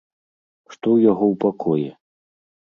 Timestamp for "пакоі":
1.45-1.87